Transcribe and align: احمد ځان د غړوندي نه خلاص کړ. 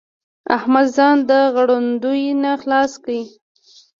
احمد 0.57 0.87
ځان 0.97 1.17
د 1.29 1.31
غړوندي 1.55 2.21
نه 2.43 2.51
خلاص 2.61 2.91
کړ. 3.03 3.15